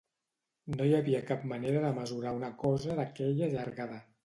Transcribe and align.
No 0.77 0.87
hi 0.91 0.95
havia 0.99 1.19
cap 1.33 1.43
manera 1.51 1.85
de 1.85 1.93
mesurar 1.99 2.33
una 2.39 2.51
cosa 2.65 2.99
d'aquella 3.03 3.55
llargada. 3.55 4.05